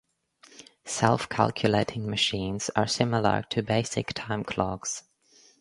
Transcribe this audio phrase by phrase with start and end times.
[0.83, 5.03] Self-calculating machines are similar to basic time clocks.